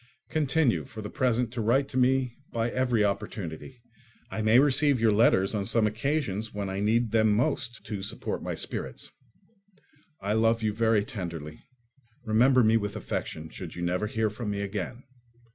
[0.31, 3.83] Continue for the present to write to me by every opportunity:
[4.31, 8.41] I may receive your letters on some occasions when I need them most to support
[8.41, 9.11] my spirits.
[10.19, 11.61] I love you very tenderly.
[12.25, 15.03] Remember me with affection, should you never hear from me again.